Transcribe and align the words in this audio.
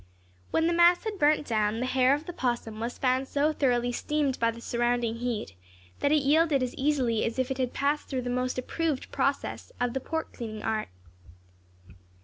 When 0.49 0.65
the 0.65 0.73
mass 0.73 1.03
had 1.03 1.19
burnt 1.19 1.45
down, 1.45 1.79
the 1.79 1.85
hair 1.85 2.15
of 2.15 2.25
the 2.25 2.31
opossum 2.33 2.79
was 2.79 2.97
found 2.97 3.27
so 3.27 3.53
thoroughly 3.53 3.91
steamed 3.91 4.39
by 4.39 4.49
the 4.49 4.59
surrounding 4.59 5.17
heat, 5.17 5.53
that 5.99 6.11
it 6.11 6.23
yielded 6.23 6.63
as 6.63 6.73
easily 6.73 7.23
as 7.23 7.37
if 7.37 7.51
it 7.51 7.59
had 7.59 7.71
passed 7.71 8.07
through 8.07 8.23
the 8.23 8.31
most 8.31 8.57
approved 8.57 9.11
process 9.11 9.71
of 9.79 9.93
the 9.93 9.99
pork 9.99 10.33
cleaning 10.33 10.63
art. 10.63 10.89